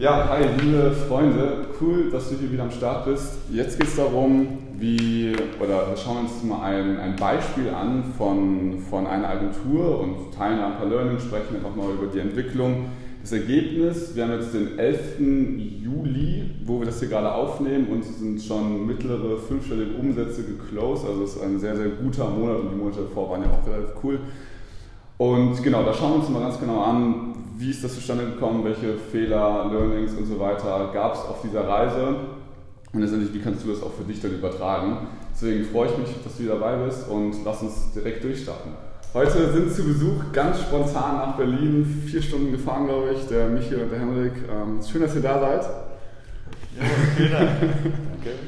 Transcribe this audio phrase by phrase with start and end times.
[0.00, 3.36] Ja, hi, liebe Freunde, cool, dass du hier wieder am Start bist.
[3.52, 8.78] Jetzt geht es darum, wie, oder wir schauen uns mal ein, ein Beispiel an von,
[8.88, 12.86] von einer Agentur und teilen da ein paar Learnings, sprechen einfach mal über die Entwicklung.
[13.20, 15.20] Das Ergebnis, wir haben jetzt den 11.
[15.82, 21.24] Juli, wo wir das hier gerade aufnehmen und sind schon mittlere fünfstellige Umsätze geclosed, also
[21.24, 24.02] es ist ein sehr, sehr guter Monat und die Monate davor waren ja auch relativ
[24.02, 24.18] cool.
[25.18, 27.29] Und genau, da schauen wir uns mal ganz genau an,
[27.60, 31.68] wie ist das zustande gekommen, welche Fehler, Learnings und so weiter gab es auf dieser
[31.68, 32.16] Reise
[32.92, 35.06] und letztendlich, wie kannst du das auch für dich dann übertragen.
[35.34, 38.72] Deswegen freue ich mich, dass du dabei bist und lass uns direkt durchstarten.
[39.12, 43.74] Heute sind zu Besuch ganz spontan nach Berlin, vier Stunden gefahren, glaube ich, der Michi
[43.74, 44.32] und der Henrik.
[44.50, 45.62] Ähm, schön, dass ihr da seid.
[46.78, 46.84] Ja,
[47.16, 47.50] vielen Dank.
[47.60, 48.38] Danke.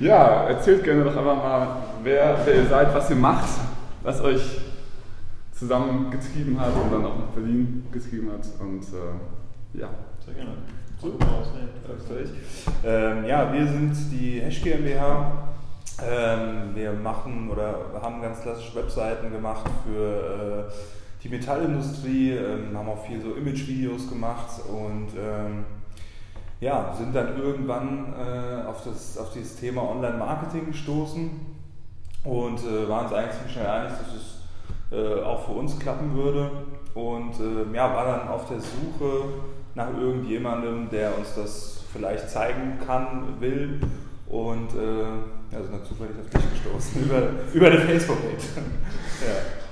[0.00, 3.48] Ja, erzählt gerne doch einfach mal, wer, wer ihr seid, was ihr macht,
[4.02, 4.42] was euch
[5.58, 8.46] zusammengetrieben hat und dann auch nach Berlin getrieben hat.
[8.60, 9.88] Und äh, ja.
[10.24, 10.52] Sehr gerne.
[11.00, 11.26] Super,
[12.84, 15.48] ähm, ja, wir sind die Hash GmbH.
[16.00, 20.72] Ähm, wir machen oder haben ganz klassische Webseiten gemacht für äh,
[21.22, 25.64] die Metallindustrie, ähm, haben auch viel so Image-Videos gemacht und ähm,
[26.60, 31.30] ja, sind dann irgendwann äh, auf, das, auf dieses Thema Online-Marketing gestoßen
[32.24, 34.37] und äh, waren uns eigentlich ziemlich schnell einig, dass es
[34.90, 36.50] äh, auch für uns klappen würde.
[36.94, 39.24] Und äh, ja, war dann auf der Suche
[39.74, 43.80] nach irgendjemandem, der uns das vielleicht zeigen kann, will.
[44.28, 47.22] Und äh, sind dann zufällig auf dich gestoßen über,
[47.54, 48.44] über eine Facebook-Page.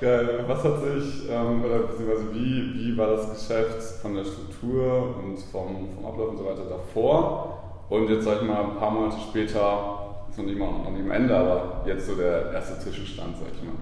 [0.00, 0.22] ja.
[0.22, 0.48] ja.
[0.48, 5.38] Was hat sich, ähm, oder beziehungsweise wie, wie war das Geschäft von der Struktur und
[5.52, 7.62] vom, vom Ablauf und so weiter davor?
[7.88, 10.05] Und jetzt sag ich mal ein paar Monate später,
[10.36, 13.48] ist noch nicht mal noch nicht am Ende, aber jetzt so der erste Zwischenstand, sag
[13.52, 13.72] ich mal.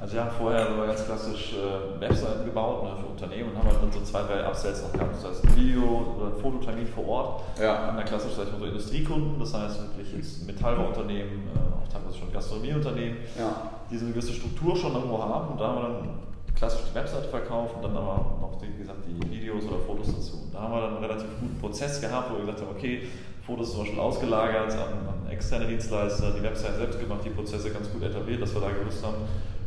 [0.00, 3.68] Also wir haben vorher so ganz klassisch äh, Webseiten gebaut ne, für Unternehmen und haben
[3.68, 5.16] halt dann so zwei, drei Upsells noch gehabt.
[5.16, 7.42] Das heißt ein Video oder ein Fototermin vor Ort.
[7.60, 7.88] Ja.
[7.88, 11.88] Haben dann klassisch, sag ich mal, so Industriekunden, das heißt wirklich jetzt Metallbauunternehmen, äh, auch
[11.92, 13.70] teilweise schon Gastronomieunternehmen, ja.
[13.90, 16.08] die so eine gewisse Struktur schon irgendwo haben und da haben wir dann
[16.54, 20.06] klassisch die Webseite verkauft und dann aber noch die, wie gesagt, die Videos oder Fotos
[20.06, 20.38] dazu.
[20.44, 23.02] Und da haben wir dann einen relativ guten Prozess gehabt, wo wir gesagt haben, okay,
[23.46, 28.02] Fotos zum Beispiel ausgelagert an externe Dienstleister, die Website selbst gemacht, die Prozesse ganz gut
[28.02, 29.16] etabliert, dass wir da gewusst haben,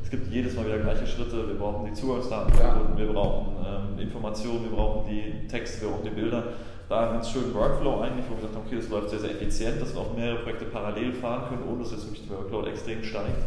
[0.04, 1.48] es gibt jedes Mal wieder gleiche Schritte.
[1.48, 2.82] Wir brauchen die Zugangsdaten ja.
[2.98, 6.44] wir brauchen ähm, Informationen, wir brauchen die Texte, wir brauchen die Bilder.
[6.90, 9.32] Da einen ganz schönen Workflow eigentlich, wo wir gesagt haben, okay, das läuft sehr, sehr
[9.32, 12.70] effizient, dass wir auch mehrere Projekte parallel fahren können, ohne dass jetzt wirklich der Workload
[12.70, 13.40] extrem steigt.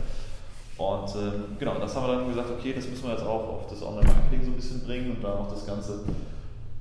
[0.78, 3.66] Und ähm, genau, das haben wir dann gesagt, okay, das müssen wir jetzt auch auf
[3.69, 6.00] das Online-Marketing so ein bisschen bringen und da auch das Ganze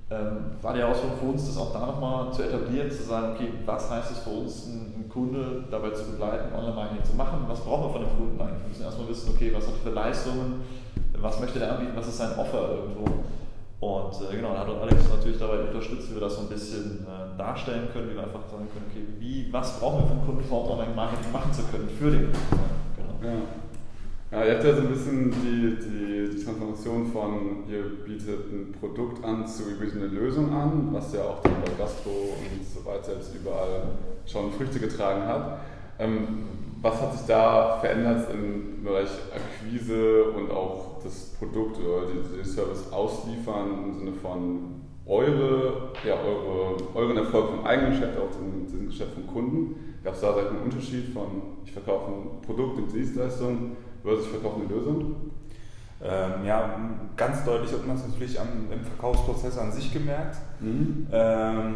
[0.09, 3.53] ähm, war die Herausforderung für uns, das auch da nochmal zu etablieren, zu sagen, okay,
[3.65, 7.85] was heißt es für uns, einen Kunde dabei zu begleiten, Online-Marketing zu machen, was brauchen
[7.85, 8.61] wir von dem Kunden eigentlich?
[8.63, 10.61] Wir müssen erstmal wissen, okay, was hat er für Leistungen,
[11.17, 13.05] was möchte er anbieten, was ist sein Offer irgendwo.
[13.83, 17.05] Und äh, genau, da hat Alex natürlich dabei unterstützt, wie wir das so ein bisschen
[17.05, 20.49] äh, darstellen können, wie wir einfach sagen können, okay, wie, was brauchen wir vom Kunden,
[20.49, 22.59] um Online-Marketing machen zu können für den Kunden.
[22.95, 23.33] Genau.
[23.33, 23.39] Ja.
[24.33, 28.73] Ja, ihr habt ja so ein bisschen die, die, die, Transformation von, ihr bietet ein
[28.79, 32.65] Produkt an zu, ihr bietet eine Lösung an, was ja auch dann bei Gastro und
[32.65, 33.89] so weiter jetzt überall
[34.25, 35.59] schon Früchte getragen hat.
[35.99, 36.45] Ähm,
[36.81, 42.91] was hat sich da verändert im Bereich Akquise und auch das Produkt oder den Service
[42.91, 48.87] ausliefern im Sinne von eure, ja, eure, euren Erfolg vom eigenen Geschäft, auch dem, dem
[48.87, 49.75] Geschäft vom Kunden?
[50.03, 51.27] Gab es da einen Unterschied von,
[51.63, 55.15] ich verkaufe ein Produkt und Dienstleistung versus ich verkaufe eine Lösung?
[56.03, 56.77] Ähm, ja,
[57.15, 60.37] ganz deutlich hat man es natürlich am, im Verkaufsprozess an sich gemerkt.
[60.59, 61.07] Mhm.
[61.11, 61.75] Ähm,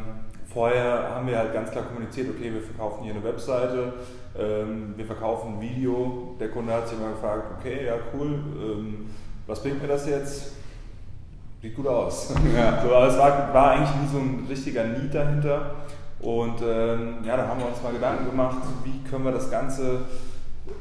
[0.51, 3.93] vorher haben wir halt ganz klar kommuniziert, okay, wir verkaufen hier eine Webseite,
[4.37, 6.35] ähm, wir verkaufen ein Video.
[6.39, 9.05] Der Kunde hat sich immer gefragt, okay, ja cool, ähm,
[9.45, 10.51] was bringt mir das jetzt?
[11.61, 12.33] Sieht gut aus.
[12.55, 12.81] Ja.
[12.83, 15.71] So, aber es war, war eigentlich nie so ein richtiger Need dahinter.
[16.19, 20.01] Und ähm, ja, da haben wir uns mal Gedanken gemacht, wie können wir das Ganze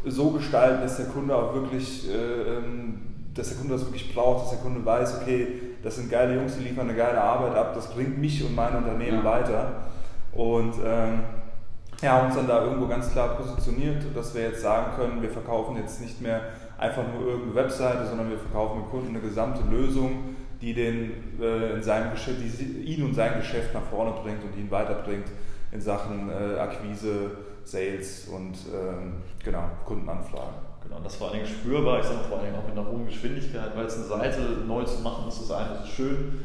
[0.04, 2.12] so gestalten, dass der Kunde auch wirklich, äh,
[2.58, 3.00] ähm,
[3.34, 5.48] dass der Kunde das wirklich braucht, dass der Kunde weiß, okay,
[5.82, 8.74] das sind geile Jungs, die liefern eine geile Arbeit ab, das bringt mich und mein
[8.74, 9.24] Unternehmen ja.
[9.24, 9.72] weiter.
[10.33, 11.21] Und ähm,
[12.03, 15.77] ja, uns dann da irgendwo ganz klar positioniert, dass wir jetzt sagen können, wir verkaufen
[15.77, 16.41] jetzt nicht mehr
[16.78, 21.74] einfach nur irgendeine Webseite, sondern wir verkaufen dem Kunden eine gesamte Lösung, die, den, äh,
[21.74, 25.27] in seinem Geschäft, die ihn und sein Geschäft nach vorne bringt und ihn weiterbringt
[25.77, 27.31] in Sachen äh, Akquise,
[27.65, 29.15] Sales und ähm,
[29.45, 30.55] genau, Kundenanfragen.
[30.83, 33.87] Genau, das war eigentlich spürbar, ich sage vor allem auch mit einer hohen Geschwindigkeit, weil
[33.87, 36.41] es eine Seite neu zu machen ist, das eine, das ist schön.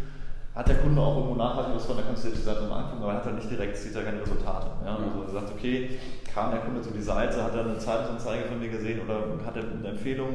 [0.53, 2.83] Hat der Kunde auch irgendwo nachhaltig was von, da kannst du dir die Seite mal
[2.83, 4.67] angucken, aber er hat dann nicht direkt, sieht er keine Resultate.
[4.83, 4.97] Ja?
[4.97, 5.97] Also er sagt, okay,
[6.33, 9.55] kam der Kunde zu die Seite, hat er eine Zeitungsanzeige von mir gesehen oder hat
[9.55, 10.33] er eine Empfehlung,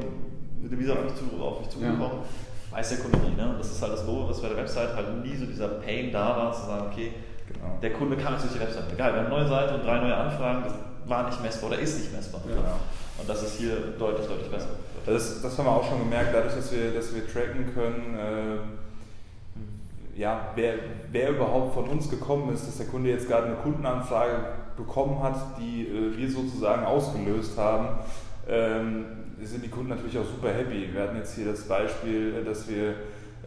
[0.59, 2.01] wie auf mich, zu, auf mich zugekommen?
[2.01, 2.23] Ja
[2.71, 3.35] weiß der Kunde nie.
[3.35, 3.55] Ne?
[3.57, 6.37] Das ist halt das Doofe, was bei der Website halt nie so dieser Pain da
[6.37, 7.13] war, zu sagen, okay,
[7.51, 7.77] genau.
[7.81, 8.93] der Kunde kam jetzt durch die Website.
[8.93, 10.73] Egal, wir haben eine neue Seite und drei neue Anfragen, das
[11.09, 12.41] war nicht messbar oder ist nicht messbar.
[12.45, 12.79] Genau.
[13.19, 14.69] Und das ist hier deutlich, deutlich besser.
[15.05, 20.19] Das, das haben wir auch schon gemerkt, dadurch, dass wir, dass wir tracken können, äh,
[20.19, 20.73] ja, wer,
[21.11, 24.43] wer überhaupt von uns gekommen ist, dass der Kunde jetzt gerade eine Kundenanfrage
[24.75, 27.99] bekommen hat, die äh, wir sozusagen ausgelöst haben,
[28.47, 29.05] ähm,
[29.41, 30.89] sind die Kunden natürlich auch super happy.
[30.91, 32.95] Wir hatten jetzt hier das Beispiel, dass wir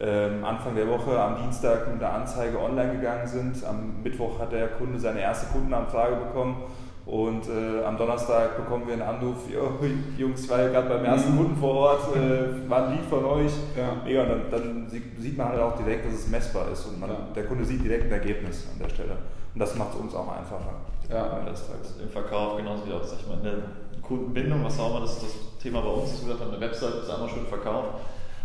[0.01, 3.63] Anfang der Woche am Dienstag mit der Anzeige online gegangen sind.
[3.63, 6.63] Am Mittwoch hat der Kunde seine erste Kundenanfrage bekommen
[7.05, 9.37] und äh, am Donnerstag bekommen wir einen Anruf,
[10.17, 11.37] Jungs, ich war gerade beim ersten mhm.
[11.37, 13.51] Kunden vor Ort, äh, war ein Lied von euch.
[13.75, 13.95] Ja.
[14.03, 17.09] Mega, und dann, dann, sieht man halt auch direkt, dass es messbar ist und man,
[17.09, 17.17] ja.
[17.35, 19.17] der Kunde sieht direkt ein Ergebnis an der Stelle.
[19.53, 20.73] Und das macht es uns auch einfacher.
[21.09, 21.69] Ja, das
[22.01, 23.53] Im Verkauf genauso wie auch, sag ich mal, in der
[24.01, 27.09] Kundenbindung, was auch immer, das ist das Thema bei uns, ist gesagt, eine Website ist
[27.09, 27.99] einmal schön verkauft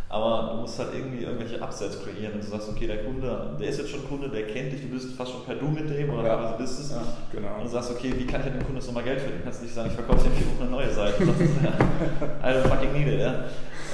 [0.09, 3.69] aber du musst halt irgendwie irgendwelche Upsets kreieren und du sagst, okay, der Kunde, der
[3.69, 6.11] ist jetzt schon Kunde, der kennt dich, du bist fast schon per Du mit dem
[6.11, 6.37] oder ja.
[6.37, 6.91] teilweise bist es.
[6.93, 7.57] Ja, genau.
[7.57, 9.41] Und du sagst, okay, wie kann ich dem Kunden jetzt nochmal Geld verdienen?
[9.41, 11.27] Du kannst nicht sagen, ich verkaufe dir vier Wochen eine neue Seite.
[11.27, 11.71] Das ist ja,
[12.49, 13.35] I don't fucking need it, ja.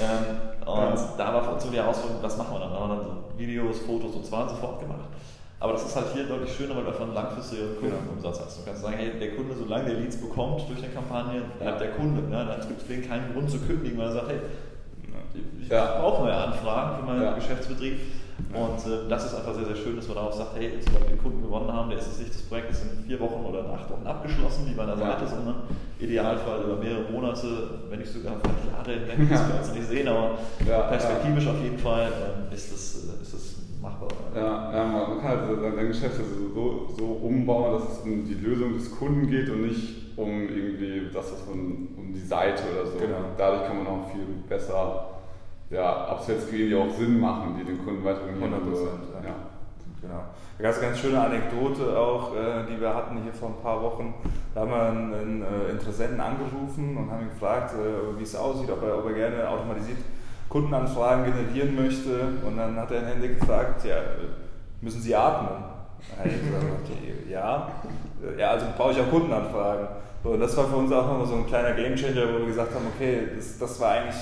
[0.03, 1.15] Ähm, und ja.
[1.17, 2.73] da war für uns so die Herausforderung, was machen wir dann?
[2.73, 5.09] Da haben wir dann so Videos, Fotos und zwar sofort gemacht.
[5.61, 8.59] Aber das ist halt hier deutlich schöner, weil du einfach einen langfristigen Kundenumsatz hast.
[8.59, 11.93] Du kannst sagen, hey, der Kunde, solange der Leads bekommt durch eine Kampagne, bleibt der
[11.93, 12.21] Kunde.
[12.23, 12.45] Ne?
[12.45, 14.39] Dann gibt es keinen Grund zu kündigen, weil er sagt, hey,
[15.69, 16.01] ja.
[16.01, 17.35] brauche neue Anfragen für meinen ja.
[17.35, 17.99] Geschäftsbetrieb.
[18.53, 21.01] Und äh, das ist einfach sehr, sehr schön, dass man darauf sagt, hey, jetzt wir
[21.01, 23.61] den Kunden gewonnen haben, der ist jetzt nicht, das Projekt ist in vier Wochen oder
[23.61, 25.63] in acht Wochen abgeschlossen, wie bei einer Seite, sondern
[25.99, 27.47] Idealfall über mehrere Monate,
[27.89, 30.39] wenn nicht sogar vielleicht Jahre hinweg, das wir jetzt nicht sehen, aber
[30.89, 32.09] perspektivisch auf jeden Fall
[32.51, 34.09] äh, ist, das, äh, ist das machbar.
[34.35, 36.17] Ja, ja, man kann halt sein Geschäft
[36.55, 41.09] so, so umbauen, dass es um die Lösung des Kunden geht und nicht um irgendwie
[41.13, 42.99] das, was von, um die Seite oder so.
[42.99, 43.17] Genau.
[43.39, 45.09] Dadurch kann man auch viel besser
[45.73, 48.43] ja, Absetzgehen, die auch Sinn machen, die den Kunden weiterbringen.
[48.43, 49.29] 100 Prozent, ja.
[49.29, 49.35] ja.
[50.03, 50.25] Genau.
[50.59, 53.63] Da gab es eine ganz schöne Anekdote auch, äh, die wir hatten hier vor ein
[53.63, 54.15] paar Wochen.
[54.55, 58.37] Da haben wir einen, einen äh, Interessenten angerufen und haben ihn gefragt, äh, wie es
[58.37, 59.99] aussieht, ob er, ob er gerne automatisiert
[60.49, 62.11] Kundenanfragen generieren möchte.
[62.47, 63.97] Und dann hat er in Hände gefragt, ja,
[64.83, 65.65] müssen Sie atmen?
[67.31, 67.73] Ja,
[68.39, 69.87] ja, also brauche ich auch Kundenanfragen.
[70.23, 72.75] So, und das war für uns auch nochmal so ein kleiner Gamechanger, wo wir gesagt
[72.75, 74.17] haben, okay, das, das war eigentlich,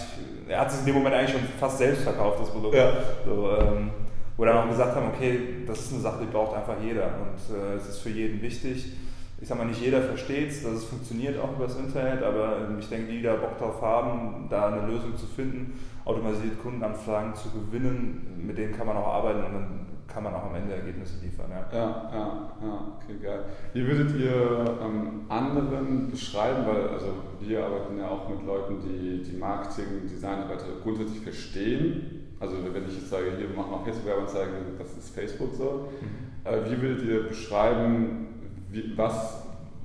[0.49, 2.75] er hat sich in dem Moment eigentlich schon fast selbst verkauft, das Produkt.
[2.75, 2.93] Ja.
[3.27, 3.91] So, ähm,
[4.37, 7.05] wo wir dann auch gesagt haben, okay, das ist eine Sache, die braucht einfach jeder
[7.05, 8.93] und äh, es ist für jeden wichtig.
[9.38, 12.56] Ich sag mal, nicht jeder versteht es, dass es funktioniert auch über das Internet, aber
[12.59, 16.62] ähm, ich denke, die, die da Bock drauf haben, da eine Lösung zu finden, automatisiert
[16.62, 20.55] Kundenanfragen zu gewinnen, mit denen kann man auch arbeiten und dann kann man auch am
[20.55, 21.51] Ende Ergebnisse liefern.
[21.51, 23.45] Ja, ja, ja, ja okay, geil.
[23.73, 29.23] Wie würdet ihr ähm, anderen beschreiben, weil also wir arbeiten ja auch mit Leuten, die
[29.23, 32.35] die Marketing, Designarbeit grundsätzlich verstehen.
[32.41, 35.89] Also wenn ich jetzt sage, hier wir machen auch Facebook-Werbeanzeigen, das ist Facebook so.
[36.01, 36.51] Mhm.
[36.51, 38.29] Äh, wie würdet ihr beschreiben,
[38.71, 39.45] wie, was,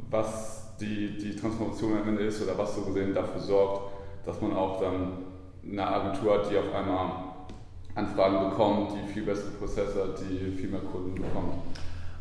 [0.09, 3.91] was die, die Transformation am Ende ist oder was so gesehen dafür sorgt,
[4.25, 5.25] dass man auch dann
[5.69, 7.24] eine Agentur hat, die auf einmal
[7.95, 11.63] Anfragen bekommt, die viel bessere Prozesse hat, die viel mehr Kunden bekommt.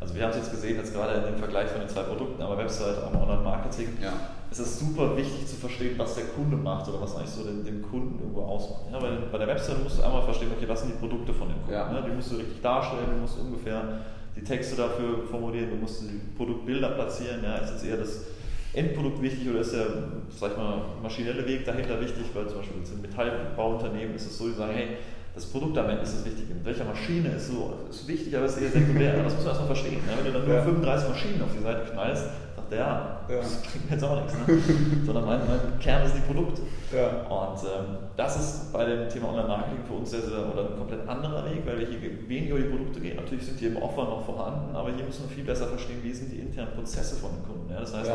[0.01, 2.41] Also wir haben es jetzt gesehen, jetzt gerade in dem Vergleich von den zwei Produkten,
[2.43, 3.89] aber Website, aber Online-Marketing.
[4.03, 4.13] Ja.
[4.51, 7.65] Es ist super wichtig zu verstehen, was der Kunde macht oder was eigentlich so den,
[7.65, 8.83] den Kunden irgendwo ausmacht.
[8.93, 11.49] Ja, weil bei der Website musst du einmal verstehen, okay, was sind die Produkte von
[11.49, 11.73] dem Kunden.
[11.73, 11.91] Ja.
[11.91, 12.05] Ne?
[12.07, 14.01] Die musst du richtig darstellen, du musst ungefähr
[14.37, 17.43] die Texte dafür formulieren, du musst die Produktbilder platzieren.
[17.43, 18.27] Ja, ist jetzt eher das
[18.75, 19.87] Endprodukt wichtig oder ist der,
[20.29, 22.25] sag ich mal, maschinelle Weg dahinter wichtig?
[22.35, 24.89] Weil zum Beispiel in Metallbauunternehmen ist es so, die sagen, hey,
[25.35, 26.55] das Produkt am Ende ist das Wichtige.
[26.55, 29.15] Mit welcher Maschine ist so ist wichtig, aber ist eher sekundär.
[29.17, 30.01] Das muss man erstmal verstehen.
[30.07, 30.13] Ne?
[30.17, 30.63] Wenn du dann nur ja.
[30.63, 32.25] 35 Maschinen auf die Seite knallst,
[32.55, 33.37] sagt der, ja, ja.
[33.39, 34.35] das klingt jetzt auch nichts.
[34.35, 34.59] Ne?
[35.05, 36.63] Sondern mein, mein, Kern ist die Produkte.
[36.95, 37.27] Ja.
[37.27, 41.09] Und ähm, das ist bei dem Thema Online-Marketing für uns sehr, sehr oder ein komplett
[41.09, 43.17] anderer Weg, weil wir hier weniger über die Produkte gehen.
[43.17, 46.13] Natürlich sind die im Offer noch vorhanden, aber hier müssen wir viel besser verstehen, wie
[46.13, 47.73] sind die internen Prozesse von den Kunden.
[47.73, 47.81] Ja?
[47.81, 48.11] Das heißt,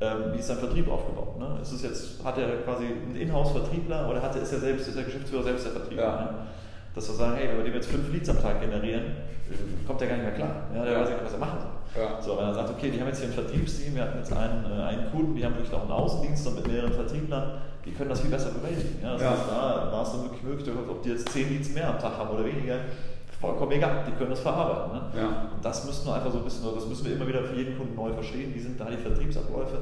[0.00, 1.38] ähm, wie ist sein Vertrieb aufgebaut?
[1.38, 1.58] Ne?
[1.62, 4.96] Ist es jetzt, hat er quasi einen Inhouse-Vertriebler oder hat er, ist er selbst, ist
[4.96, 6.04] der Geschäftsführer selbst der Vertriebler?
[6.04, 6.20] Ja.
[6.20, 6.28] Ne?
[6.94, 9.04] Dass wir sagen, hey, wenn wir dem jetzt fünf Leads am Tag generieren,
[9.86, 10.64] kommt der gar nicht mehr klar.
[10.74, 11.00] Ja, der ja.
[11.00, 12.02] weiß nicht, was er machen soll.
[12.02, 12.20] Ja.
[12.20, 14.64] So, wenn er sagt, okay, die haben jetzt hier ein Vertriebsteam, wir hatten jetzt einen,
[14.64, 18.20] äh, einen Kunden, die haben wirklich auch einen Außendienst mit mehreren Vertrieblern, die können das
[18.20, 18.98] viel besser bewältigen.
[19.02, 21.88] Ja, das heißt, da war es dann wirklich möglich, ob die jetzt zehn Leads mehr
[21.88, 22.76] am Tag haben oder weniger,
[23.40, 24.92] vollkommen egal, die können das verarbeiten.
[24.92, 25.20] Ne?
[25.20, 25.50] Ja.
[25.54, 27.76] Und das müssen wir einfach so ein bisschen, das müssen wir immer wieder für jeden
[27.76, 29.78] Kunden neu verstehen, wie sind da die Vertriebsabläufe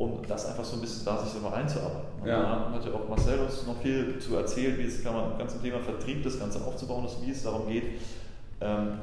[0.00, 2.22] um das einfach so ein bisschen da sich so mal einzuarbeiten.
[2.22, 2.40] Und ja.
[2.40, 5.38] da hat ja auch Marcel uns noch viel zu erzählen, wie es kann man im
[5.38, 7.84] ganzen Thema Vertrieb das Ganze aufzubauen ist, wie es darum geht,
[8.62, 8.98] ähm,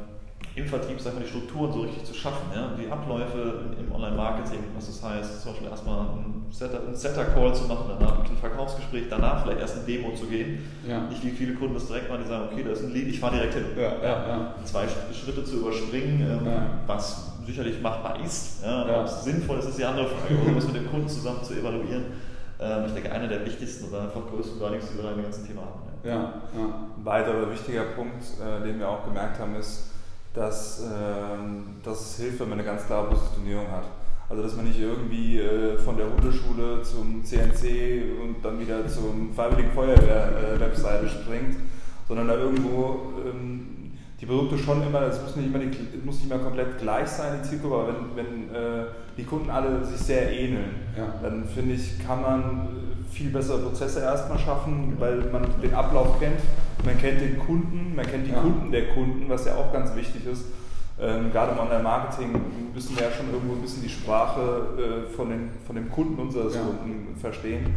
[0.68, 2.72] im Vertrieb sag mal, die Strukturen so richtig zu schaffen, ja?
[2.78, 8.20] die Abläufe im Online-Marketing, was das heißt, zum Beispiel erstmal einen Setter-Call zu machen, danach
[8.20, 10.60] ein Verkaufsgespräch, danach vielleicht erst ein Demo zu gehen.
[10.88, 11.02] Ja.
[11.08, 13.20] Nicht wie viele Kunden das direkt machen, die sagen, okay, da ist ein Lead, ich
[13.20, 13.66] fahre direkt hin.
[13.78, 16.48] Ja, ja, Zwei Schritte zu überspringen, ähm,
[16.86, 18.64] was sicherlich machbar ist.
[18.66, 20.36] Ob es sinnvoll ist, ist die andere Frage.
[20.46, 22.06] Um das mit dem Kunden zusammen zu evaluieren.
[22.60, 25.48] Ähm, ich denke, einer der wichtigsten oder einfach größten Learnings, die wir in dem ganzen
[25.48, 25.88] Thema haben.
[26.04, 29.92] Ja, Ein weiterer wichtiger Punkt, äh, den wir auch gemerkt haben, ist,
[30.38, 33.86] dass, ähm, dass es hilft, wenn man eine ganz klare Positionierung hat.
[34.30, 39.34] Also dass man nicht irgendwie äh, von der Hundeschule zum CNC und dann wieder zum
[39.34, 41.56] Freiwilligen Feuerwehr-Webseite äh, springt,
[42.08, 45.72] sondern da irgendwo ähm, die Produkte schon immer, es muss nicht immer, die,
[46.04, 48.86] muss nicht immer komplett gleich sein, die Zielgruppe, aber wenn, wenn äh,
[49.18, 51.14] die Kunden alle sich sehr ähneln, ja.
[51.22, 52.68] dann finde ich, kann man
[53.10, 56.42] viel bessere Prozesse erstmal schaffen, weil man den Ablauf kennt,
[56.88, 58.40] man kennt den Kunden, man kennt die ja.
[58.40, 60.46] Kunden der Kunden, was ja auch ganz wichtig ist.
[61.00, 62.42] Ähm, gerade im Online-Marketing
[62.74, 66.20] müssen wir ja schon irgendwo ein bisschen die Sprache äh, von, den, von dem Kunden
[66.20, 66.62] unseres ja.
[66.62, 67.76] Kunden verstehen.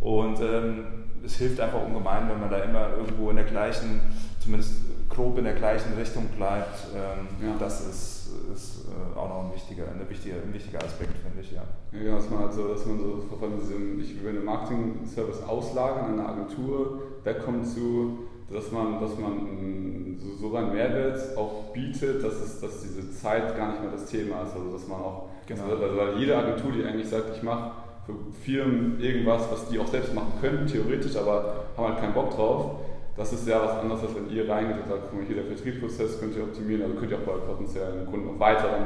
[0.00, 0.84] Und ähm,
[1.24, 4.00] es hilft einfach ungemein, wenn man da immer irgendwo in der gleichen,
[4.38, 4.74] zumindest
[5.08, 6.86] grob in der gleichen Richtung bleibt.
[6.94, 7.54] Ähm, ja.
[7.58, 8.19] Das ist,
[8.50, 11.62] ist äh, auch noch ein wichtiger, eine wichtige, ein wichtiger Aspekt, finde ich, ja.
[11.92, 16.06] Ja, dass man halt so, dass man so von diesem, ich will einen Marketing-Service auslagern
[16.06, 18.18] an eine Agentur, wegkommen zu,
[18.50, 23.56] dass man, dass man so, so einen Mehrwert auch bietet, dass, es, dass diese Zeit
[23.56, 24.54] gar nicht mehr das Thema ist.
[24.54, 25.64] Also dass man auch, genau.
[25.64, 27.70] also, weil jede Agentur, die eigentlich sagt, ich mache
[28.06, 28.14] für
[28.44, 32.80] Firmen irgendwas, was die auch selbst machen könnten, theoretisch, aber haben halt keinen Bock drauf,
[33.20, 35.44] das ist ja was anderes, als wenn ihr reingeht und sagt, guck mal, hier der
[35.44, 38.80] Vertriebsprozess könnt ihr optimieren, also könnt ihr auch bei potenziellen Kunden noch weiter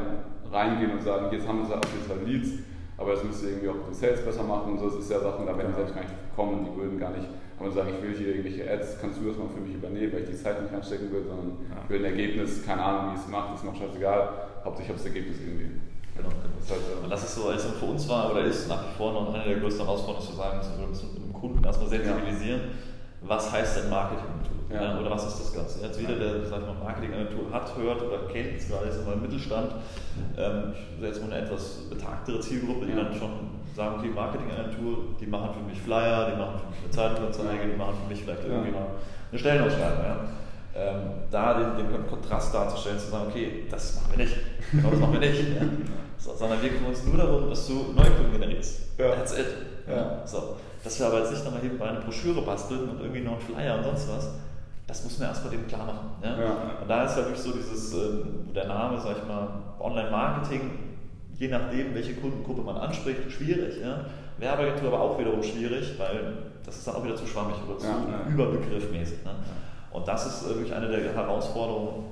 [0.50, 2.58] reingehen und sagen, jetzt haben wir auf jeden Fall Leads,
[2.98, 4.90] aber das müsst ihr irgendwie auch den Sales besser machen und so.
[4.90, 7.10] Das ist ja Sachen, da werden die selbst gar nicht kommen und die würden gar
[7.10, 10.12] nicht und sagen, ich will hier irgendwelche Ads, kannst du das mal für mich übernehmen,
[10.12, 11.78] weil ich die Zeit nicht anstecken will, sondern ja.
[11.82, 14.28] ich will ein Ergebnis, keine Ahnung, wie es macht, ist mir scheißegal,
[14.64, 15.70] hauptsächlich habe das Ergebnis irgendwie.
[16.18, 16.58] Genau, genau.
[16.58, 19.12] Das, heißt, und das ist so, also für uns war oder ist nach wie vor
[19.12, 22.93] noch eine der größten Herausforderungen zu sagen, wir müssen mit dem Kunden erstmal sensibilisieren, ja.
[23.26, 24.34] Was heißt denn Marketing
[24.74, 24.98] ja.
[24.98, 25.82] oder was ist das Ganze.
[25.82, 29.22] Jetzt wieder, der sag ich mal, Marketingagentur hat, hört oder kennt, gerade jetzt mal im
[29.22, 29.72] Mittelstand,
[30.36, 33.30] ähm, jetzt mal eine etwas betagtere Zielgruppe, die dann schon
[33.74, 37.76] sagen, okay, Marketingagentur, die machen für mich Flyer, die machen für mich eine Zeitunganzeige, die
[37.76, 38.86] machen für mich vielleicht irgendwie mal
[39.30, 40.04] eine Stellenausschreibung.
[40.04, 40.16] Ja.
[40.76, 41.00] Ähm,
[41.30, 44.36] da den, den, Kontrast darzustellen, zu sagen, okay, das machen wir nicht,
[44.72, 45.62] genau das machen wir nicht, ja.
[46.24, 48.98] so, sondern wir kümmern uns nur darum, dass du neue Kunden generierst.
[48.98, 49.10] Ja.
[49.14, 49.46] That's it.
[49.86, 50.26] Ja.
[50.26, 50.56] So.
[50.82, 53.40] Dass wir aber jetzt nicht nochmal hier bei einer Broschüre basteln und irgendwie noch einen
[53.40, 54.30] Flyer und sonst was,
[54.86, 56.10] das muss man erstmal dem klar machen.
[56.22, 56.40] Ja?
[56.40, 56.56] Ja.
[56.80, 60.70] Und da ist ja wirklich so dieses, äh, der Name, sag ich mal, Online-Marketing,
[61.34, 63.80] je nachdem, welche Kundengruppe man anspricht, schwierig.
[63.82, 64.06] Ja?
[64.38, 67.86] Werbeagentur aber auch wiederum schwierig, weil das ist dann auch wieder zu schwammig oder zu
[67.86, 68.30] ja, ja.
[68.32, 69.24] überbegriffmäßig.
[69.24, 69.32] Ne?
[69.90, 72.04] Und das ist äh, wirklich eine der Herausforderungen,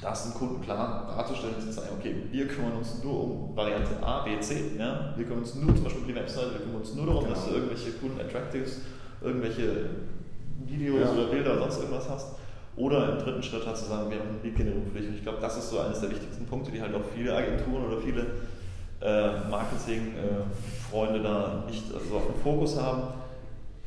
[0.00, 4.22] das den Kunden klar darzustellen zu sagen, okay, wir kümmern uns nur um Variante A,
[4.22, 4.72] B, C.
[4.78, 5.12] Ja?
[5.16, 7.34] Wir kümmern uns nur zum Beispiel um die Webseite, wir kümmern uns nur darum, genau.
[7.34, 8.80] dass du irgendwelche Kunden-Attractives,
[9.20, 9.90] irgendwelche
[10.66, 11.12] Videos ja.
[11.12, 12.26] oder Bilder oder sonst irgendwas hast.
[12.76, 15.08] Oder im dritten Schritt halt zu sagen, wir haben eine Lead-Generierung für dich.
[15.08, 17.84] Und ich glaube, das ist so eines der wichtigsten Punkte, die halt auch viele Agenturen
[17.84, 18.24] oder viele
[19.00, 23.02] äh, Marketing-Freunde äh, da nicht also auf dem Fokus haben,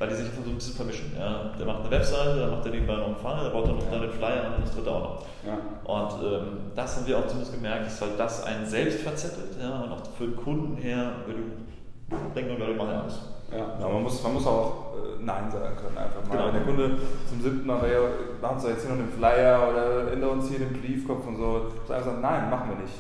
[0.02, 1.12] weil die sich einfach so ein bisschen vermischen.
[1.16, 1.52] Ja.
[1.60, 3.92] Der macht eine Webseite, dann macht er nebenbei noch einen Funnel, der baut dann noch
[3.92, 4.00] ja.
[4.00, 5.26] den Flyer und das dritte auch noch.
[5.46, 5.58] Ja.
[5.86, 9.82] Und ähm, das haben wir auch zumindest gemerkt, dass halt das einen selbst verzettelt ja,
[9.82, 13.20] und auch für den Kunden her, du bringt nur Leute machen alles.
[13.52, 13.78] Ja.
[13.80, 16.32] ja, man, muss, man muss auch äh, Nein sagen können, einfach mal.
[16.32, 16.48] Genau.
[16.48, 18.00] Wenn der Kunde zum siebten Mal, ja,
[18.42, 21.70] machen Sie jetzt hier noch den Flyer oder ändern uns hier den Briefkopf und so,
[21.86, 22.96] so einfach sagen, nein, machen wir nicht.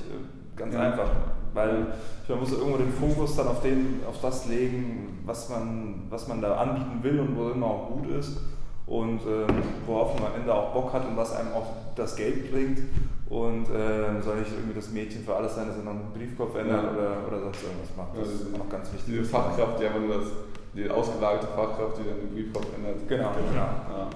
[0.61, 0.81] Ganz ja.
[0.81, 1.09] einfach.
[1.53, 1.87] Weil
[2.29, 6.39] man muss irgendwo den Fokus dann auf, den, auf das legen, was man, was man
[6.39, 8.37] da anbieten will und wo immer auch gut ist
[8.85, 9.47] und äh,
[9.85, 12.79] worauf man am Ende auch Bock hat und was einem auch das Geld bringt.
[13.27, 16.53] Und äh, soll nicht irgendwie das Mädchen für alles sein, dass er noch einen Briefkopf
[16.55, 16.91] ändert ja.
[16.91, 18.17] oder, oder sonst irgendwas macht.
[18.17, 19.13] Das ja, ist auch ganz wichtig.
[19.15, 20.27] Diese Fachkraft, die einfach nur das,
[20.75, 23.07] die ausgelagerte Fachkraft, die dann den Briefkopf ändert.
[23.07, 23.55] Genau, genau.
[23.55, 24.07] Ja,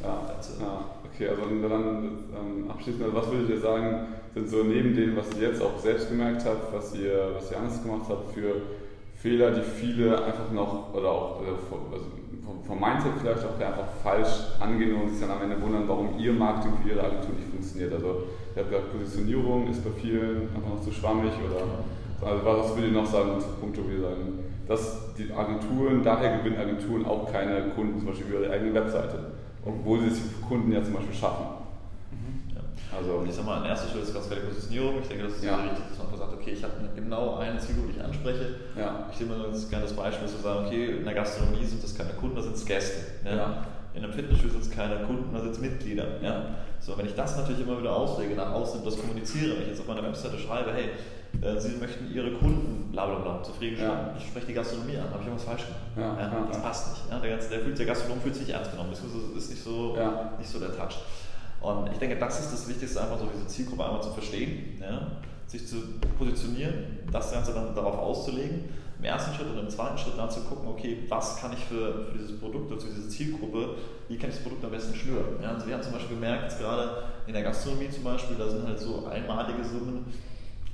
[0.00, 5.16] ja, okay, also dann ähm, abschließend, also was würdet ihr sagen, sind so neben dem,
[5.16, 8.62] was ihr jetzt auch selbst gemerkt habt, was ihr, was ihr anders gemacht habt, für
[9.16, 12.06] Fehler, die viele einfach noch, oder auch also
[12.66, 16.32] vom Mindset vielleicht auch einfach falsch angehen und sich dann am Ende wundern, warum ihr
[16.32, 17.92] Marketing für ihre Agentur nicht funktioniert.
[17.92, 18.24] Also
[18.54, 21.64] ihr habt gesagt, Positionierung ist bei vielen einfach noch zu schwammig oder
[22.20, 26.58] also was würdet ihr noch sagen zu Punkte, wie sagen, dass die Agenturen, daher gewinnen
[26.58, 29.37] Agenturen auch keine Kunden, zum Beispiel über ihre eigene Webseite
[29.68, 31.44] obwohl sie es für Kunden ja zum Beispiel schaffen.
[32.10, 32.54] Mhm.
[32.54, 32.60] Ja.
[32.96, 34.94] Also, ich sag mal, an erster Stelle ist ganz klar die Positionierung.
[35.02, 35.56] Ich denke, das ist ja.
[35.56, 38.56] richtig, dass man einfach sagt, okay, ich habe genau eine Zielgruppe, die ich anspreche.
[38.76, 39.06] Ja.
[39.12, 42.10] Ich nehme ganz gerne das Beispiel zu sagen, okay, in der Gastronomie sind das keine
[42.14, 42.98] Kunden, das sind Gäste.
[43.24, 43.36] Ja.
[43.36, 43.66] ja.
[43.94, 46.22] in einem Fitnessstudio sitzen keine Kunden, da sitzen Mitglieder.
[46.22, 46.56] Ja?
[46.80, 49.80] So, wenn ich das natürlich immer wieder auslege, nach außen das kommuniziere, wenn ich jetzt
[49.80, 50.90] auf meiner Webseite schreibe, hey,
[51.42, 54.14] äh, Sie möchten Ihre Kunden bla bla bla zufriedenstellen, ja.
[54.18, 55.82] ich spreche die Gastronomie an, habe ich irgendwas falsch gemacht.
[55.96, 57.22] Ja, ja, das passt nicht.
[57.22, 59.96] Der, ganze, der, fühlt, der Gastronom fühlt sich nicht ernst genommen, das ist nicht so,
[60.38, 60.96] nicht so der Touch.
[61.60, 64.80] Und ich denke, das ist das Wichtigste, einfach so diese Zielgruppe einmal zu verstehen,
[65.46, 65.76] sich zu
[66.18, 68.64] positionieren, das Ganze dann darauf auszulegen
[68.98, 72.06] im ersten Schritt und im zweiten Schritt dann zu gucken, okay, was kann ich für,
[72.06, 73.76] für dieses Produkt oder für diese Zielgruppe,
[74.08, 75.40] wie kann ich das Produkt am besten schnüren.
[75.40, 78.66] Ja, also wir haben zum Beispiel gemerkt, gerade in der Gastronomie zum Beispiel, da sind
[78.66, 80.06] halt so einmalige Summen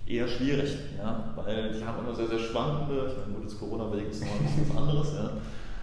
[0.07, 4.11] eher schwierig, ja, weil die haben immer sehr, sehr schwankende, ich meine, gut, das Corona-bedingt
[4.11, 5.31] ist nochmal ein bisschen was anderes, ja,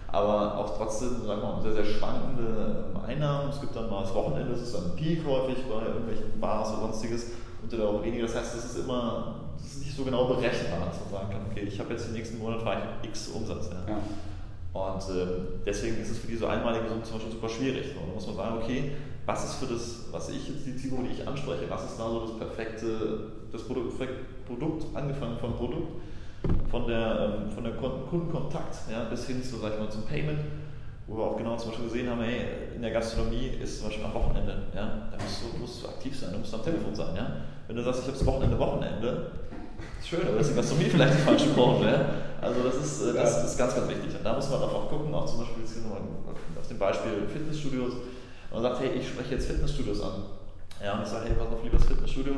[0.08, 3.48] aber auch trotzdem, sagen wir mal, sehr, sehr schwankende ähm, Einnahmen.
[3.50, 6.70] Es gibt dann mal das Wochenende, das ist dann ein Peak häufig bei irgendwelchen Bars
[6.72, 8.26] oder sonstiges und oder auch weniger.
[8.26, 11.40] Das heißt, das ist immer das ist nicht so genau berechenbar, dass man sagen kann,
[11.50, 12.60] okay, ich habe jetzt den nächsten Monat
[13.02, 13.70] ich X Umsatz.
[13.70, 13.94] Ja.
[13.94, 14.00] ja.
[14.72, 17.96] Und ähm, deswegen ist es für diese einmalige Summe zum Beispiel super schwierig.
[17.96, 18.92] Und da muss man sagen, okay,
[19.26, 22.10] was ist für das, was ich jetzt die Zielgruppe, die ich anspreche, was ist da
[22.10, 23.94] so das perfekte, das Produkt,
[24.46, 25.92] Produkt angefangen vom Produkt,
[26.70, 30.40] von der, ähm, von der Kundenkontakt ja, bis hin zu, sag ich mal, zum Payment,
[31.06, 34.04] wo wir auch genau zum Beispiel gesehen haben, hey, in der Gastronomie ist zum Beispiel
[34.04, 37.14] am Wochenende, ja, da musst du, musst du aktiv sein, du musst am Telefon sein,
[37.14, 37.36] ja.
[37.68, 39.30] Wenn du sagst, ich habe das Wochenende, Wochenende,
[40.00, 42.04] ist schön, aber das ist die Gastronomie vielleicht die falsche Branche, ja.
[42.40, 44.16] Also das ist, äh, das ist ganz, ganz wichtig.
[44.16, 45.62] Und da muss man auch gucken, auch zum Beispiel
[46.60, 47.92] auf dem Beispiel Fitnessstudios,
[48.52, 50.24] und man sagt, hey, ich spreche jetzt Fitnessstudios an.
[50.82, 52.34] Ja, und ich sage, hey, pass auf, liebes Fitnessstudio,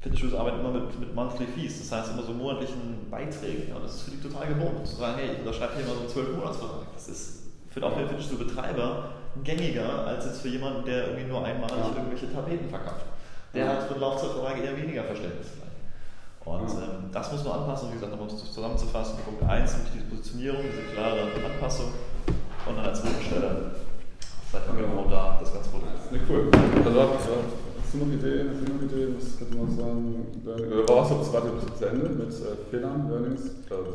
[0.00, 3.68] Fitnessstudios arbeiten immer mit, mit Monthly Fees, das heißt immer so monatlichen Beiträgen.
[3.70, 5.94] Ja, und das ist für die total gewohnt, zu sagen, hey, da schreibt hier immer
[5.94, 6.86] so einen 12-Monats-Vertrag.
[6.92, 9.04] Das ist für auch den Fitnessstudio-Betreiber
[9.42, 11.96] gängiger, als jetzt für jemanden, der irgendwie nur einmalig ja.
[11.96, 13.06] irgendwelche Tapeten verkauft.
[13.54, 13.72] Der ja.
[13.72, 15.72] hat für den Laufzeitvertrag eher weniger Verständnis vielleicht.
[16.44, 19.18] Und ähm, das muss man anpassen, wie gesagt, um es zusammenzufassen.
[19.24, 21.92] Punkt 1, diese Positionierung, diese klare Anpassung
[22.66, 23.72] und dann als zweite
[24.52, 25.92] Seit wann genau da das ganze Produkt?
[26.12, 26.50] Ja, cool.
[26.84, 27.00] Also,
[27.80, 28.50] hast du noch Ideen?
[28.52, 29.16] Hast du noch Ideen?
[29.16, 30.26] Was könnte man sagen?
[30.44, 33.40] Oder war du das weiter bis zu Ende mit äh, Fehlern, Learnings?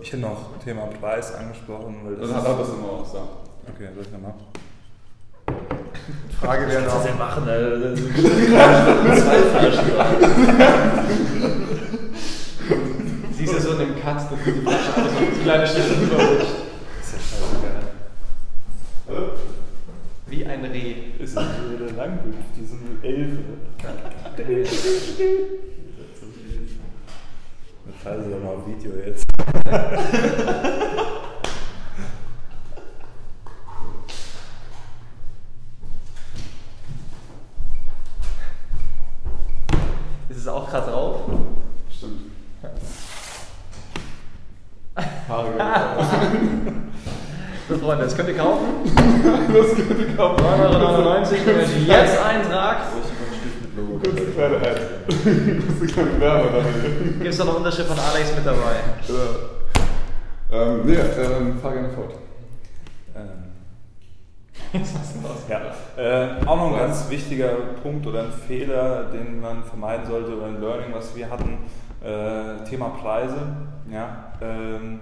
[0.02, 1.98] Ich hätte noch Thema Preis angesprochen.
[2.04, 3.30] Weil das Dann hat er das immer auch sagen.
[3.70, 4.34] Okay, soll ich nochmal?
[6.42, 6.96] Frage wäre noch.
[6.96, 7.44] Was denn machen?
[13.38, 15.12] Siehst du so in dem Cut, dass diese Flasche so eine
[15.44, 16.54] kleine Stelle rüberrutscht.
[16.98, 17.84] Das ist ja scheißegeil.
[20.30, 20.62] Wie ein
[21.38, 21.44] Reh.
[21.44, 23.44] Ist das so der Langhüpf, diese Elfe.
[28.04, 29.26] Scheiße, doch mal auf Video jetzt.
[40.30, 41.22] Ist es auch gerade drauf?
[41.90, 42.32] Stimmt.
[45.28, 46.78] Haare
[47.68, 48.66] So, Freunde, das könnt ihr kaufen.
[48.86, 50.42] das könnt ihr kaufen.
[50.42, 52.84] 9,99 Euro, wenn ihr jetzt eintragt.
[54.02, 54.82] Kurze kleine Ad.
[55.06, 56.64] Kurze kleine Werbung.
[57.20, 58.78] Gibt es da noch Unterschrift von Alex mit dabei?
[59.10, 60.62] Ja.
[60.62, 62.14] Ähm, nee, ähm, fahr gerne fort.
[63.14, 63.48] Ähm.
[65.50, 65.62] ja.
[65.98, 67.50] Äh, auch noch ein ganz wichtiger
[67.84, 71.58] Punkt oder ein Fehler, den man vermeiden sollte oder ein Learning, was wir hatten,
[72.02, 73.40] äh, Thema Preise.
[73.92, 75.02] Ja, ähm,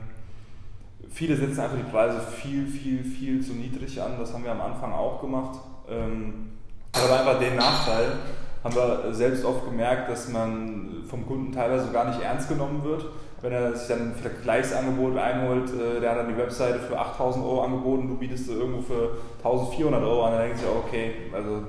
[1.15, 4.19] viele setzen einfach die Preise viel, viel, viel zu niedrig an.
[4.19, 5.60] Das haben wir am Anfang auch gemacht.
[5.89, 6.51] Ähm,
[6.91, 8.12] aber einfach den Nachteil
[8.63, 13.06] haben wir selbst oft gemerkt, dass man vom Kunden teilweise gar nicht ernst genommen wird.
[13.41, 17.45] Wenn er sich dann ein Vergleichsangebot einholt, äh, der hat dann die Webseite für 8000
[17.45, 21.63] Euro angeboten, du bietest irgendwo für 1400 Euro an, dann denkst du, okay, also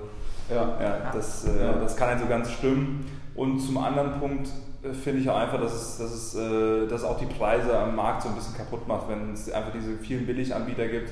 [0.51, 3.07] ja, ja, das, äh, das kann nicht so ganz stimmen.
[3.37, 4.49] Und zum anderen Punkt,
[4.93, 8.23] finde ich auch einfach, dass es, dass, es, äh, dass auch die Preise am Markt
[8.23, 11.11] so ein bisschen kaputt macht, wenn es einfach diese vielen Billiganbieter gibt,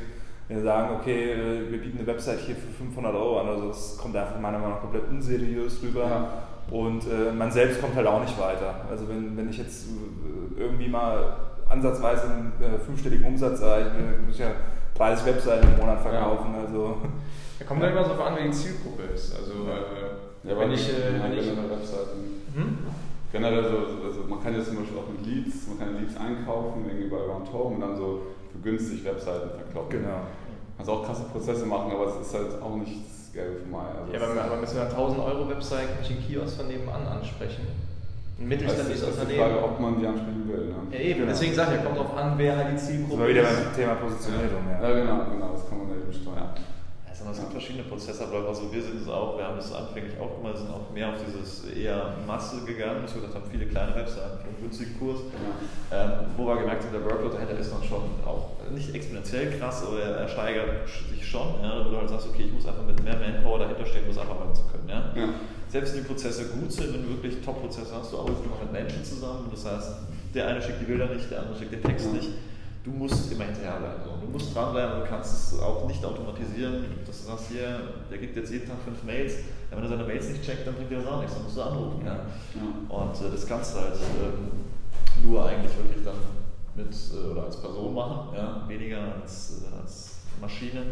[0.48, 3.96] die sagen, okay, äh, wir bieten eine Website hier für 500 Euro an, also das
[3.96, 6.04] kommt einfach meiner Meinung nach komplett unseriös rüber.
[6.04, 6.28] Ja.
[6.70, 8.86] Und äh, man selbst kommt halt auch nicht weiter.
[8.90, 11.36] Also wenn, wenn ich jetzt äh, irgendwie mal
[11.68, 13.90] ansatzweise einen äh, fünfstelligen Umsatz erreiche,
[14.24, 14.50] muss ich ja
[14.96, 16.54] 30 Webseiten im Monat verkaufen.
[16.54, 16.60] Ja.
[16.66, 16.96] Also,
[17.58, 19.34] ja, kommt dann immer darauf an, wie die Zielgruppe ist.
[19.36, 22.42] Also äh, ja, wenn ich, wenn ich Webseiten.
[22.54, 22.78] Hm?
[23.34, 26.86] Generell so, also man kann jetzt zum Beispiel auch mit Leads, man kann Leads einkaufen,
[26.86, 29.90] irgendwie bei Round Home und dann so für günstig Webseiten verkaufen.
[29.90, 30.22] Genau.
[30.78, 33.90] Also auch krasse Prozesse machen, aber es ist halt auch nicht das Gelbe für mal.
[33.90, 36.68] Also ja, aber, aber mit so einer 1000 Euro Website kann ich den Kiosk von
[36.68, 37.66] nebenan ansprechen.
[38.38, 39.30] Ein mittelständisches also Unternehmen.
[39.30, 40.64] ist die Frage, ob man die ansprechen will.
[40.66, 40.74] Ne?
[40.90, 41.18] Ja, eben.
[41.20, 41.30] Genau.
[41.30, 43.30] Deswegen sage ich, kommt drauf an, wer halt die Zielgruppe ist.
[43.30, 44.62] wieder beim Thema Positionierung.
[44.70, 44.88] Ja.
[44.88, 46.54] ja, genau, genau, das kann man eben steuern.
[47.20, 48.48] Ja, Ja, es gibt verschiedene Prozessabläufe.
[48.48, 51.16] Also wir sind es auch, wir haben es anfänglich auch gemacht, sind auch mehr auf
[51.24, 55.20] dieses eher Masse gegangen, dass wir gesagt haben, viele kleine Webseiten für einen günstigen Kurs.
[55.90, 56.04] Ja.
[56.04, 59.84] Ähm, wo wir gemerkt haben, der Workload dahinter ist dann schon auch nicht exponentiell krass,
[59.86, 61.62] aber er, steigert sich schon.
[61.62, 64.14] Ja, wo du halt sagst, okay, ich muss einfach mit mehr Manpower dahinter stehen, um
[64.14, 64.88] das abarbeiten zu können.
[64.88, 65.12] Ja?
[65.14, 65.28] ja.
[65.68, 68.72] Selbst wenn die Prozesse gut sind, wenn du wirklich Top-Prozesse hast, du arbeitest immer mit
[68.72, 69.48] Menschen zusammen.
[69.50, 69.96] Das heißt,
[70.34, 72.30] der eine schickt die Bilder nicht, der andere schickt den Text nicht
[72.84, 74.02] du musst immer hinterherbleiben.
[74.20, 78.36] Du musst dranbleiben, du kannst es auch nicht automatisieren, dass du sagst, hier, der gibt
[78.36, 79.36] jetzt jeden Tag fünf Mails,
[79.70, 81.62] wenn er seine Mails nicht checkt, dann bringt dir das auch nichts, dann musst du
[81.62, 82.02] anrufen.
[82.04, 82.12] Ja.
[82.14, 82.96] ja.
[82.96, 86.14] Und äh, das kannst du halt ähm, nur eigentlich wirklich dann
[86.76, 90.82] mit äh, oder als Person machen, ja, weniger als, äh, als Maschine.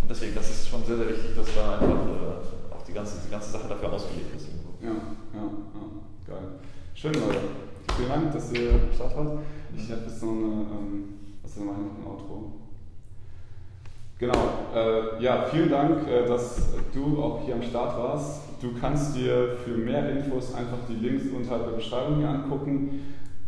[0.00, 3.16] Und deswegen, das ist schon sehr, sehr wichtig, dass da einfach äh, auch die ganze,
[3.26, 4.48] die ganze Sache dafür ausgelegt ist.
[4.80, 6.48] Ja, ja, ja, geil.
[6.94, 7.40] Schön, Leute.
[7.96, 9.38] Vielen Dank, dass ihr Start wart.
[9.76, 11.04] Ich habe jetzt noch eine, ähm,
[11.42, 12.52] was ist denn noch ein Outro?
[14.18, 14.34] Genau,
[14.74, 18.40] äh, ja, vielen Dank, äh, dass du auch hier am Start warst.
[18.60, 23.00] Du kannst dir für mehr Infos einfach die Links unterhalb der Beschreibung hier angucken,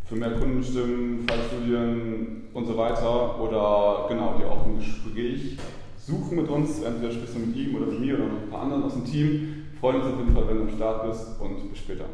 [0.04, 5.58] für mehr Kundenstimmen, Fallstudien und so weiter oder genau, dir auch ein Gespräch
[5.98, 6.82] suchen mit uns.
[6.82, 9.04] Entweder sprichst du mit ihm oder mit mir oder mit ein paar anderen aus dem
[9.04, 9.64] Team.
[9.80, 12.04] Freuen uns auf jeden Fall, wenn du am Start bist und bis später.